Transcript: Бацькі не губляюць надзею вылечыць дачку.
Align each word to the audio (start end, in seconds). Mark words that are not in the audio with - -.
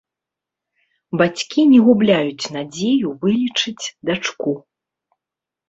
Бацькі 1.21 1.65
не 1.73 1.79
губляюць 1.91 2.49
надзею 2.57 3.13
вылечыць 3.27 3.85
дачку. 4.13 4.59